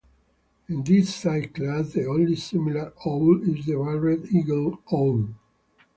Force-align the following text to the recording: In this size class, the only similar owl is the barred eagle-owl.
In 0.67 0.81
this 0.81 1.13
size 1.13 1.49
class, 1.53 1.93
the 1.93 2.07
only 2.07 2.35
similar 2.35 2.91
owl 3.05 3.39
is 3.47 3.67
the 3.67 3.75
barred 3.75 4.25
eagle-owl. 4.31 5.27